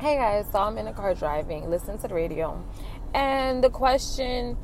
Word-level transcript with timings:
Hey 0.00 0.14
guys, 0.14 0.46
so 0.52 0.60
I'm 0.60 0.78
in 0.78 0.86
a 0.86 0.92
car 0.92 1.12
driving, 1.12 1.68
listening 1.68 1.98
to 1.98 2.06
the 2.06 2.14
radio, 2.14 2.64
and 3.12 3.64
the 3.64 3.68
question 3.68 4.56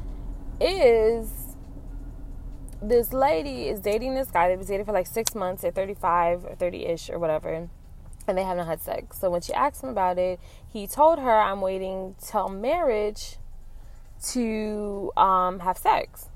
is 0.60 1.56
this 2.80 3.12
lady 3.12 3.66
is 3.66 3.80
dating 3.80 4.14
this 4.14 4.30
guy. 4.30 4.46
They've 4.46 4.56
been 4.56 4.68
dating 4.68 4.86
for 4.86 4.92
like 4.92 5.08
six 5.08 5.34
months. 5.34 5.62
They're 5.62 5.72
35 5.72 6.44
or 6.44 6.54
30 6.54 6.86
ish 6.86 7.10
or 7.10 7.18
whatever. 7.18 7.68
And 8.28 8.38
they 8.38 8.44
haven't 8.44 8.68
had 8.68 8.80
sex. 8.80 9.18
So 9.18 9.28
when 9.28 9.40
she 9.40 9.52
asked 9.52 9.82
him 9.82 9.88
about 9.88 10.18
it, 10.18 10.38
he 10.72 10.86
told 10.86 11.18
her, 11.18 11.40
I'm 11.40 11.60
waiting 11.60 12.14
till 12.24 12.48
marriage 12.48 13.38
to 14.30 15.10
um, 15.16 15.58
have 15.58 15.78
sex. 15.78 16.28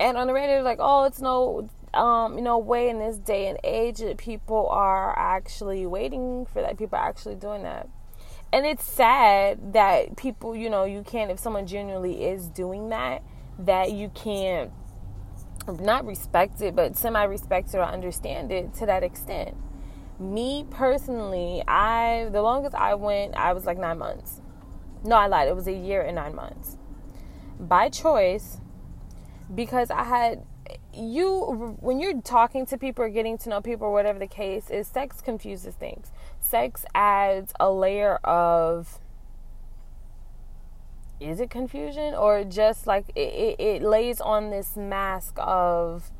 And 0.00 0.16
on 0.16 0.26
the 0.26 0.32
radio, 0.32 0.62
like, 0.62 0.78
oh, 0.80 1.04
it's 1.04 1.20
no, 1.20 1.68
um, 1.94 2.36
you 2.36 2.42
know, 2.42 2.58
way 2.58 2.88
in 2.88 2.98
this 2.98 3.18
day 3.18 3.46
and 3.48 3.58
age 3.64 3.98
that 3.98 4.18
people 4.18 4.68
are 4.68 5.18
actually 5.18 5.86
waiting 5.86 6.46
for 6.46 6.62
that. 6.62 6.78
People 6.78 6.98
are 6.98 7.08
actually 7.08 7.36
doing 7.36 7.62
that. 7.62 7.88
And 8.52 8.64
it's 8.64 8.84
sad 8.84 9.72
that 9.72 10.16
people, 10.16 10.54
you 10.54 10.70
know, 10.70 10.84
you 10.84 11.02
can't, 11.02 11.30
if 11.30 11.38
someone 11.38 11.66
genuinely 11.66 12.24
is 12.24 12.48
doing 12.48 12.90
that, 12.90 13.22
that 13.58 13.92
you 13.92 14.10
can't 14.10 14.70
not 15.66 16.06
respect 16.06 16.60
it, 16.60 16.76
but 16.76 16.96
semi 16.96 17.22
respect 17.24 17.74
it 17.74 17.78
or 17.78 17.84
understand 17.84 18.52
it 18.52 18.74
to 18.74 18.86
that 18.86 19.02
extent. 19.02 19.56
Me 20.18 20.64
personally, 20.70 21.62
I 21.66 22.28
the 22.30 22.42
longest 22.42 22.74
I 22.74 22.94
went, 22.94 23.34
I 23.34 23.52
was 23.52 23.64
like 23.64 23.78
nine 23.78 23.98
months. 23.98 24.40
No, 25.02 25.16
I 25.16 25.26
lied. 25.26 25.48
It 25.48 25.56
was 25.56 25.66
a 25.66 25.72
year 25.72 26.02
and 26.02 26.16
nine 26.16 26.34
months. 26.34 26.78
By 27.58 27.88
choice, 27.88 28.60
because 29.54 29.90
I 29.90 30.04
had 30.04 30.44
you 30.96 31.76
when 31.80 32.00
you're 32.00 32.20
talking 32.20 32.66
to 32.66 32.78
people 32.78 33.04
or 33.04 33.08
getting 33.08 33.38
to 33.38 33.48
know 33.48 33.60
people 33.60 33.86
or 33.86 33.92
whatever 33.92 34.18
the 34.18 34.26
case 34.26 34.70
is 34.70 34.86
sex 34.86 35.20
confuses 35.20 35.74
things. 35.74 36.10
Sex 36.40 36.84
adds 36.94 37.52
a 37.58 37.70
layer 37.70 38.16
of 38.24 39.00
is 41.20 41.40
it 41.40 41.50
confusion? 41.50 42.14
Or 42.14 42.44
just 42.44 42.86
like 42.86 43.10
it, 43.14 43.58
it, 43.58 43.82
lays 43.82 44.20
on 44.20 44.50
this 44.50 44.76
mask 44.76 45.34
of 45.38 46.10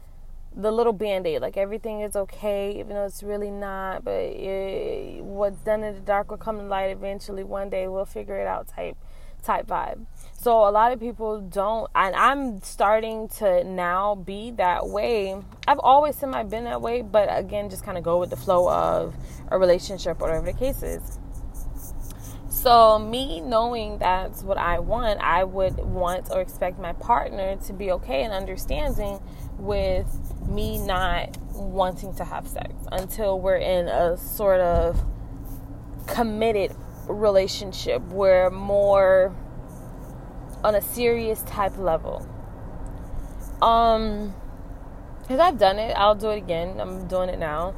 the 0.54 0.70
little 0.70 0.92
band-aid. 0.92 1.42
Like 1.42 1.56
everything 1.56 2.00
is 2.00 2.16
okay 2.16 2.78
even 2.78 2.94
though 2.94 3.04
it's 3.04 3.22
really 3.22 3.50
not 3.50 4.04
but 4.04 4.12
it, 4.12 5.22
what's 5.24 5.58
done 5.58 5.82
in 5.82 5.94
the 5.94 6.00
dark 6.00 6.30
will 6.30 6.38
come 6.38 6.58
to 6.58 6.64
light 6.64 6.90
eventually 6.90 7.44
one 7.44 7.70
day 7.70 7.88
we'll 7.88 8.04
figure 8.04 8.36
it 8.36 8.46
out 8.46 8.68
type 8.68 8.96
type 9.44 9.66
vibe. 9.66 10.06
So 10.40 10.68
a 10.68 10.70
lot 10.70 10.92
of 10.92 11.00
people 11.00 11.40
don't 11.40 11.90
and 11.94 12.14
i'm 12.14 12.60
starting 12.62 13.28
to 13.38 13.64
now 13.64 14.14
be 14.14 14.50
that 14.52 14.88
way. 14.88 15.36
I've 15.66 15.78
always 15.78 16.16
semi 16.16 16.42
been 16.42 16.64
that 16.64 16.82
way 16.82 17.02
but 17.02 17.28
again 17.30 17.70
just 17.70 17.84
kind 17.84 17.96
of 17.96 18.04
go 18.04 18.18
with 18.18 18.30
the 18.30 18.36
flow 18.36 18.70
of 18.70 19.14
a 19.48 19.58
relationship 19.58 20.20
whatever 20.20 20.46
the 20.46 20.52
case 20.52 20.82
is. 20.82 21.18
So, 22.64 22.98
me 22.98 23.42
knowing 23.42 23.98
that's 23.98 24.42
what 24.42 24.56
I 24.56 24.78
want, 24.78 25.20
I 25.20 25.44
would 25.44 25.76
want 25.76 26.30
or 26.30 26.40
expect 26.40 26.78
my 26.78 26.94
partner 26.94 27.56
to 27.66 27.72
be 27.74 27.90
okay 27.90 28.22
and 28.22 28.32
understanding 28.32 29.20
with 29.58 30.06
me 30.48 30.78
not 30.78 31.36
wanting 31.52 32.14
to 32.14 32.24
have 32.24 32.48
sex 32.48 32.72
until 32.90 33.38
we're 33.38 33.58
in 33.58 33.88
a 33.88 34.16
sort 34.16 34.60
of 34.60 35.04
committed 36.06 36.74
relationship 37.08 38.02
where 38.08 38.50
more 38.50 39.34
on 40.62 40.74
a 40.74 40.80
serious 40.80 41.42
type 41.42 41.76
level. 41.78 42.26
Um, 43.62 44.34
because 45.22 45.40
I've 45.40 45.58
done 45.58 45.78
it, 45.78 45.92
I'll 45.96 46.14
do 46.14 46.30
it 46.30 46.38
again. 46.38 46.80
I'm 46.80 47.06
doing 47.08 47.28
it 47.28 47.38
now 47.38 47.74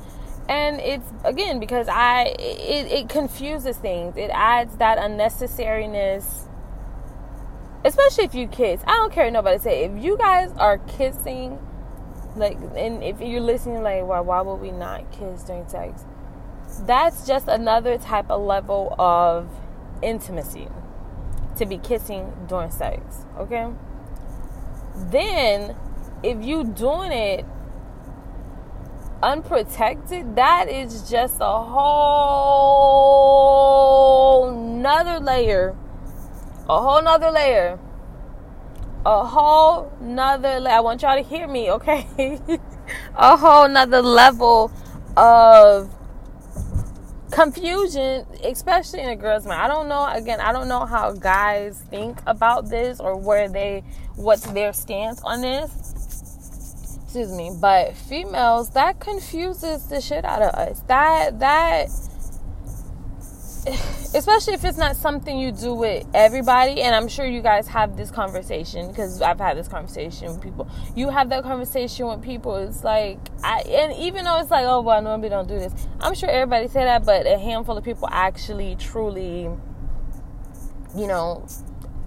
and 0.49 0.81
it's 0.81 1.07
again 1.25 1.59
because 1.59 1.89
i 1.89 2.35
it, 2.39 2.93
it 2.93 3.09
confuses 3.09 3.77
things 3.77 4.17
it 4.17 4.31
adds 4.33 4.77
that 4.77 4.99
unnecessariness 4.99 6.49
especially 7.85 8.25
if 8.25 8.35
you 8.35 8.47
kiss 8.47 8.81
i 8.87 8.95
don't 8.95 9.13
care 9.13 9.31
nobody 9.31 9.59
say 9.59 9.85
if 9.85 10.03
you 10.03 10.17
guys 10.17 10.53
are 10.59 10.79
kissing 10.79 11.59
like 12.37 12.59
and 12.77 13.03
if 13.03 13.21
you're 13.21 13.41
listening 13.41 13.83
like 13.83 14.05
why 14.05 14.21
why 14.21 14.41
would 14.41 14.61
we 14.61 14.71
not 14.71 15.11
kiss 15.11 15.43
during 15.43 15.67
sex 15.69 16.05
that's 16.85 17.27
just 17.27 17.49
another 17.49 17.99
type 17.99 18.31
of 18.31 18.43
level 18.43 18.95
of 18.99 19.49
intimacy 20.03 20.69
to 21.57 21.67
be 21.67 21.79
kissing 21.79 22.33
during 22.49 22.71
sex 22.71 23.25
okay 23.39 23.69
then 25.11 25.75
if 26.23 26.45
you 26.45 26.65
doing 26.65 27.13
it 27.13 27.45
unprotected, 29.23 30.37
that 30.37 30.69
is 30.69 31.09
just 31.11 31.39
a 31.41 31.63
whole 31.63 31.81
nother 34.53 35.19
layer. 35.21 35.75
A 36.69 36.81
whole 36.81 37.01
nother 37.03 37.31
layer. 37.31 37.79
A 39.05 39.25
whole 39.25 39.93
nother 40.01 40.61
layer. 40.61 40.75
I 40.75 40.81
want 40.81 41.03
y'all 41.03 41.17
to 41.17 41.23
hear 41.23 41.47
me, 41.49 41.71
okay? 41.71 42.07
a 43.17 43.37
whole 43.37 43.69
nother 43.69 44.03
level 44.03 44.73
of 45.17 45.91
confusion, 47.31 48.27
especially 48.45 49.01
in 49.01 49.09
a 49.09 49.17
girl's 49.17 49.47
mind. 49.47 49.61
I 49.61 49.69
don't 49.69 49.89
know, 49.89 50.07
again, 50.07 50.41
I 50.41 50.53
don't 50.53 50.69
know 50.69 50.87
how 50.87 51.13
guys 51.13 51.83
think 51.91 52.19
about 52.27 52.69
this 52.69 53.01
or 53.01 53.17
where 53.17 53.49
they, 53.49 53.85
what's 54.17 54.47
their 54.47 54.73
stance 54.73 55.21
on 55.23 55.43
this 55.43 55.97
excuse 57.17 57.33
me 57.33 57.51
but 57.61 57.97
females 57.97 58.71
that 58.71 59.01
confuses 59.01 59.87
the 59.87 60.03
shit 60.03 60.23
out 60.27 60.43
of 60.43 60.53
us 60.55 60.81
that 60.81 61.39
that 61.39 61.89
especially 64.15 64.55
if 64.55 64.65
it's 64.65 64.79
not 64.79 64.95
something 64.97 65.39
you 65.39 65.51
do 65.51 65.75
with 65.75 66.07
everybody 66.15 66.83
and 66.83 66.95
i'm 66.95 67.09
sure 67.09 67.27
you 67.27 67.43
guys 67.43 67.67
have 67.67 67.97
this 67.97 68.11
conversation 68.11 68.89
because 68.89 69.21
i've 69.23 69.39
had 69.39 69.57
this 69.57 69.69
conversation 69.69 70.29
with 70.29 70.41
people 70.41 70.69
you 70.95 71.09
have 71.09 71.29
that 71.29 71.43
conversation 71.43 72.07
with 72.07 72.23
people 72.23 72.55
it's 72.57 72.85
like 72.85 73.19
I, 73.43 73.61
and 73.63 73.93
even 73.95 74.25
though 74.25 74.39
it's 74.39 74.51
like 74.51 74.67
oh 74.67 74.81
well 74.83 74.99
i 74.99 75.01
normally 75.01 75.29
don't 75.29 75.49
do 75.49 75.59
this 75.59 75.73
i'm 76.01 76.15
sure 76.15 76.29
everybody 76.31 76.69
say 76.69 76.85
that 76.85 77.05
but 77.05 77.27
a 77.27 77.39
handful 77.39 77.77
of 77.77 77.85
people 77.85 78.09
actually 78.11 78.77
truly 78.77 79.51
you 80.97 81.07
know 81.07 81.47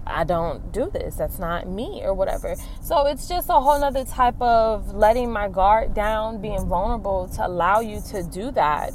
I 0.06 0.24
don't 0.24 0.72
do 0.72 0.90
this. 0.90 1.14
That's 1.14 1.38
not 1.38 1.68
me 1.68 2.02
or 2.02 2.14
whatever. 2.14 2.56
So 2.82 3.06
it's 3.06 3.28
just 3.28 3.48
a 3.48 3.54
whole 3.54 3.78
nother 3.78 4.04
type 4.04 4.40
of 4.40 4.92
letting 4.92 5.30
my 5.30 5.48
guard 5.48 5.94
down, 5.94 6.40
being 6.40 6.66
vulnerable 6.66 7.28
to 7.36 7.46
allow 7.46 7.80
you 7.80 8.00
to 8.10 8.22
do 8.24 8.50
that, 8.52 8.92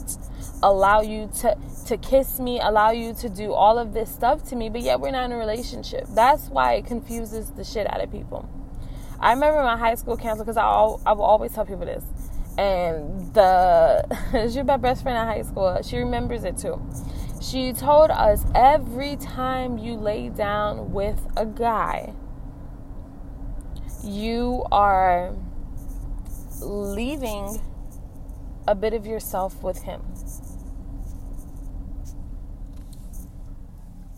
allow 0.61 1.01
you 1.01 1.29
to 1.39 1.57
to 1.85 1.97
kiss 1.97 2.39
me, 2.39 2.59
allow 2.59 2.91
you 2.91 3.13
to 3.15 3.29
do 3.29 3.53
all 3.53 3.77
of 3.77 3.93
this 3.93 4.13
stuff 4.13 4.43
to 4.49 4.55
me, 4.55 4.69
but 4.69 4.81
yet 4.81 4.99
we're 4.99 5.11
not 5.11 5.25
in 5.25 5.31
a 5.31 5.37
relationship. 5.37 6.05
That's 6.09 6.47
why 6.49 6.73
it 6.73 6.85
confuses 6.85 7.51
the 7.51 7.63
shit 7.63 7.91
out 7.91 8.01
of 8.01 8.11
people. 8.11 8.49
I 9.19 9.33
remember 9.33 9.63
my 9.63 9.77
high 9.77 9.95
school 9.95 10.17
counselor 10.17 10.45
because 10.45 10.57
I 10.57 10.63
I 11.09 11.13
will 11.13 11.23
always 11.23 11.53
tell 11.53 11.65
people 11.65 11.85
this, 11.85 12.03
and 12.57 13.33
the 13.33 14.05
she's 14.51 14.63
my 14.63 14.77
best 14.77 15.03
friend 15.03 15.17
in 15.17 15.25
high 15.25 15.43
school. 15.43 15.81
She 15.83 15.97
remembers 15.97 16.43
it 16.43 16.57
too 16.57 16.81
she 17.49 17.73
told 17.73 18.11
us 18.11 18.43
every 18.55 19.15
time 19.17 19.77
you 19.77 19.95
lay 19.95 20.29
down 20.29 20.91
with 20.91 21.19
a 21.35 21.45
guy, 21.45 22.13
you 24.03 24.65
are 24.71 25.35
leaving 26.61 27.61
a 28.67 28.73
bit 28.73 28.93
of 28.93 29.05
yourself 29.05 29.61
with 29.61 29.83
him. 29.83 30.01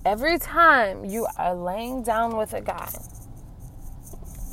Every 0.07 0.40
time 0.40 1.03
you 1.03 1.28
are 1.35 1.53
laying 1.53 2.01
down 2.01 2.38
with 2.38 2.53
a 2.53 2.62
guy, 2.62 2.90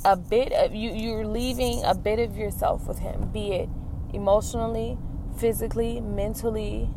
a 0.05 0.17
bit 0.17 0.51
of 0.51 0.75
you 0.75 0.91
you're 0.91 1.25
leaving 1.25 1.85
a 1.85 1.95
bit 1.95 2.19
of 2.19 2.37
yourself 2.37 2.89
with 2.89 2.99
him, 2.99 3.31
be 3.33 3.53
it 3.53 3.69
emotionally, 4.13 4.99
physically, 5.39 6.01
mentally, 6.01 6.91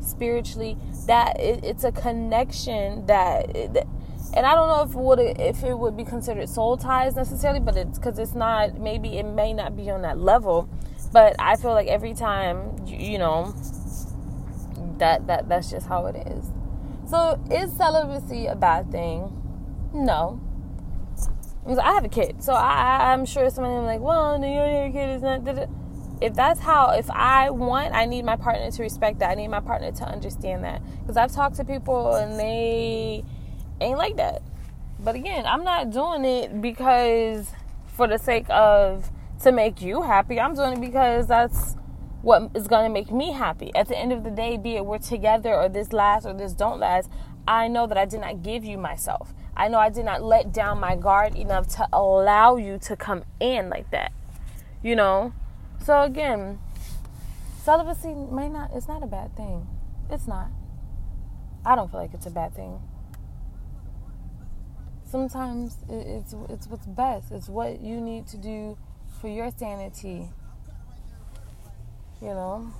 spiritually 0.00 0.76
that 1.06 1.38
it, 1.38 1.62
it's 1.62 1.84
a 1.84 1.92
connection 1.92 3.06
that, 3.06 3.46
that 3.74 3.86
and 4.34 4.44
I 4.44 4.56
don't 4.56 4.66
know 4.66 4.82
if 4.82 4.90
it 4.90 4.98
would 4.98 5.20
if 5.20 5.62
it 5.62 5.78
would 5.78 5.96
be 5.96 6.02
considered 6.02 6.48
soul 6.48 6.76
ties 6.76 7.14
necessarily, 7.14 7.60
but 7.60 7.76
it's 7.76 7.96
because 7.96 8.18
it's 8.18 8.34
not. 8.34 8.76
Maybe 8.76 9.18
it 9.18 9.24
may 9.24 9.52
not 9.52 9.76
be 9.76 9.88
on 9.88 10.02
that 10.02 10.18
level, 10.18 10.68
but 11.12 11.36
I 11.38 11.54
feel 11.54 11.74
like 11.74 11.86
every 11.86 12.14
time 12.14 12.74
you, 12.88 12.96
you 12.96 13.18
know 13.18 13.54
that 14.98 15.28
that 15.28 15.48
that's 15.48 15.70
just 15.70 15.86
how 15.86 16.06
it 16.06 16.16
is. 16.26 16.50
So 17.10 17.42
is 17.50 17.72
celibacy 17.76 18.46
a 18.46 18.54
bad 18.54 18.90
thing? 18.92 19.32
No. 19.92 20.40
I 21.66 21.92
have 21.92 22.04
a 22.04 22.08
kid, 22.08 22.42
so 22.42 22.54
I, 22.54 23.12
I'm 23.12 23.26
sure 23.26 23.50
somebody 23.50 23.74
will 23.74 23.82
like, 23.82 24.00
well, 24.00 24.38
no, 24.38 24.46
your 24.48 24.90
kid 24.90 25.16
is 25.16 25.22
not 25.22 25.46
it?" 25.46 25.68
if 26.20 26.34
that's 26.34 26.60
how 26.60 26.90
if 26.90 27.10
i 27.10 27.48
want 27.50 27.94
i 27.94 28.04
need 28.04 28.24
my 28.24 28.36
partner 28.36 28.70
to 28.70 28.82
respect 28.82 29.18
that 29.18 29.30
i 29.30 29.34
need 29.34 29.48
my 29.48 29.60
partner 29.60 29.90
to 29.90 30.04
understand 30.04 30.62
that 30.62 30.82
because 31.00 31.16
i've 31.16 31.32
talked 31.32 31.56
to 31.56 31.64
people 31.64 32.14
and 32.14 32.38
they 32.38 33.24
ain't 33.80 33.98
like 33.98 34.16
that 34.16 34.42
but 34.98 35.14
again 35.14 35.46
i'm 35.46 35.64
not 35.64 35.90
doing 35.90 36.24
it 36.24 36.60
because 36.60 37.50
for 37.86 38.06
the 38.06 38.18
sake 38.18 38.44
of 38.50 39.10
to 39.42 39.50
make 39.50 39.80
you 39.80 40.02
happy 40.02 40.38
i'm 40.38 40.54
doing 40.54 40.74
it 40.74 40.80
because 40.80 41.26
that's 41.26 41.76
what 42.22 42.50
is 42.54 42.68
going 42.68 42.84
to 42.84 42.92
make 42.92 43.10
me 43.10 43.32
happy. 43.32 43.70
At 43.74 43.88
the 43.88 43.98
end 43.98 44.12
of 44.12 44.24
the 44.24 44.30
day, 44.30 44.56
be 44.56 44.76
it 44.76 44.84
we're 44.84 44.98
together 44.98 45.54
or 45.54 45.68
this 45.68 45.92
lasts 45.92 46.26
or 46.26 46.34
this 46.34 46.52
don't 46.52 46.78
last, 46.78 47.10
I 47.48 47.68
know 47.68 47.86
that 47.86 47.96
I 47.96 48.04
did 48.04 48.20
not 48.20 48.42
give 48.42 48.64
you 48.64 48.78
myself. 48.78 49.32
I 49.56 49.68
know 49.68 49.78
I 49.78 49.90
did 49.90 50.04
not 50.04 50.22
let 50.22 50.52
down 50.52 50.80
my 50.80 50.96
guard 50.96 51.34
enough 51.34 51.68
to 51.76 51.88
allow 51.92 52.56
you 52.56 52.78
to 52.78 52.96
come 52.96 53.24
in 53.40 53.70
like 53.70 53.90
that. 53.90 54.12
You 54.82 54.96
know? 54.96 55.32
So 55.84 56.02
again, 56.02 56.58
celibacy 57.62 58.14
may 58.14 58.48
not 58.48 58.70
it's 58.74 58.88
not 58.88 59.02
a 59.02 59.06
bad 59.06 59.36
thing. 59.36 59.66
It's 60.10 60.26
not. 60.26 60.48
I 61.64 61.74
don't 61.74 61.90
feel 61.90 62.00
like 62.00 62.14
it's 62.14 62.26
a 62.26 62.30
bad 62.30 62.54
thing. 62.54 62.80
Sometimes 65.04 65.76
it's 65.88 66.34
it's 66.48 66.66
what's 66.66 66.86
best. 66.86 67.32
It's 67.32 67.48
what 67.48 67.80
you 67.80 68.00
need 68.00 68.26
to 68.28 68.36
do 68.36 68.78
for 69.20 69.28
your 69.28 69.50
sanity. 69.56 70.28
You 72.20 72.28
know? 72.28 72.72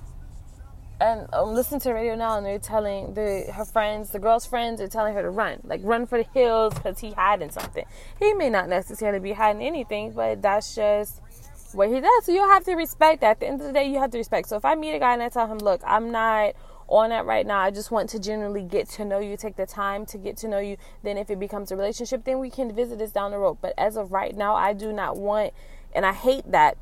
and 1.01 1.21
um, 1.21 1.27
I'm 1.33 1.55
listening 1.55 1.79
to 1.81 1.93
radio 1.93 2.15
now, 2.15 2.37
and 2.37 2.45
they're 2.45 2.59
telling 2.59 3.15
the 3.15 3.51
her 3.53 3.65
friends, 3.65 4.11
the 4.11 4.19
girl's 4.19 4.45
friends, 4.45 4.79
are 4.79 4.87
telling 4.87 5.15
her 5.15 5.23
to 5.23 5.29
run, 5.29 5.59
like 5.63 5.81
run 5.83 6.05
for 6.05 6.19
the 6.19 6.29
hills, 6.31 6.75
because 6.75 6.99
he 6.99 7.11
hiding 7.11 7.49
something. 7.49 7.85
He 8.19 8.33
may 8.35 8.49
not 8.49 8.69
necessarily 8.69 9.19
be 9.19 9.33
hiding 9.33 9.63
anything, 9.63 10.11
but 10.11 10.41
that's 10.41 10.75
just 10.75 11.19
what 11.73 11.89
he 11.89 11.99
does. 11.99 12.25
So 12.25 12.31
you 12.31 12.47
have 12.49 12.63
to 12.65 12.75
respect 12.75 13.21
that. 13.21 13.31
At 13.31 13.39
the 13.39 13.47
end 13.47 13.61
of 13.61 13.67
the 13.67 13.73
day, 13.73 13.85
you 13.85 13.97
have 13.97 14.11
to 14.11 14.17
respect. 14.17 14.47
So 14.47 14.57
if 14.57 14.65
I 14.65 14.75
meet 14.75 14.93
a 14.93 14.99
guy 14.99 15.13
and 15.13 15.23
I 15.23 15.29
tell 15.29 15.47
him, 15.47 15.57
look, 15.57 15.81
I'm 15.85 16.11
not 16.11 16.53
on 16.87 17.09
that 17.09 17.25
right 17.25 17.47
now. 17.47 17.59
I 17.59 17.71
just 17.71 17.89
want 17.89 18.09
to 18.11 18.19
generally 18.19 18.63
get 18.63 18.87
to 18.89 19.05
know 19.05 19.19
you, 19.19 19.37
take 19.37 19.55
the 19.55 19.65
time 19.65 20.05
to 20.07 20.17
get 20.19 20.37
to 20.37 20.47
know 20.47 20.59
you. 20.59 20.77
Then 21.01 21.17
if 21.17 21.31
it 21.31 21.39
becomes 21.39 21.71
a 21.71 21.75
relationship, 21.75 22.25
then 22.25 22.39
we 22.39 22.51
can 22.51 22.75
visit 22.75 22.99
this 22.99 23.11
down 23.11 23.31
the 23.31 23.39
road. 23.39 23.57
But 23.59 23.73
as 23.77 23.97
of 23.97 24.11
right 24.11 24.35
now, 24.35 24.55
I 24.55 24.73
do 24.73 24.93
not 24.93 25.17
want, 25.17 25.53
and 25.95 26.05
I 26.05 26.13
hate 26.13 26.51
that 26.51 26.77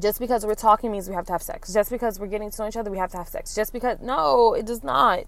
just 0.00 0.18
because 0.18 0.46
we're 0.46 0.54
talking 0.54 0.90
means 0.90 1.08
we 1.08 1.14
have 1.14 1.26
to 1.26 1.32
have 1.32 1.42
sex. 1.42 1.72
Just 1.72 1.90
because 1.90 2.18
we're 2.18 2.26
getting 2.26 2.50
to 2.50 2.62
know 2.62 2.68
each 2.68 2.76
other, 2.76 2.90
we 2.90 2.98
have 2.98 3.10
to 3.12 3.18
have 3.18 3.28
sex. 3.28 3.54
Just 3.54 3.72
because, 3.72 3.98
no, 4.00 4.54
it 4.54 4.66
does 4.66 4.82
not. 4.82 5.26